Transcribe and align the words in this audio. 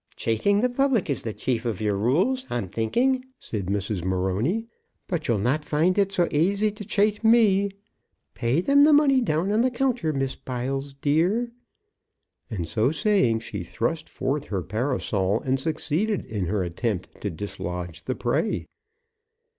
"Chaiting 0.15 0.61
the 0.61 0.69
public 0.71 1.11
is 1.11 1.21
the 1.21 1.31
chief 1.31 1.63
of 1.63 1.79
your 1.79 1.95
rules, 1.95 2.47
I'm 2.49 2.69
thinking," 2.69 3.23
said 3.37 3.67
Mrs. 3.67 4.03
Morony; 4.03 4.65
"but 5.07 5.27
you'll 5.27 5.37
not 5.37 5.63
find 5.63 5.95
it 5.95 6.11
so 6.11 6.27
aisy 6.31 6.71
to 6.71 6.83
chait 6.83 7.23
me. 7.23 7.69
Pay 8.33 8.61
them 8.61 8.83
the 8.83 8.93
money 8.93 9.21
down 9.21 9.51
on 9.51 9.61
the 9.61 9.69
counter, 9.69 10.11
Miss 10.11 10.35
Biles, 10.35 10.95
dear." 10.95 11.51
And 12.49 12.67
so 12.67 12.91
saying 12.91 13.41
she 13.41 13.63
thrust 13.63 14.09
forth 14.09 14.45
her 14.45 14.63
parasol, 14.63 15.39
and 15.41 15.59
succeeded 15.59 16.25
in 16.25 16.47
her 16.47 16.63
attempt 16.63 17.21
to 17.21 17.29
dislodge 17.29 18.05
the 18.05 18.15
prey. 18.15 18.65